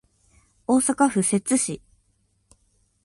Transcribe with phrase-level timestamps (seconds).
[0.65, 1.79] 大阪府摂津市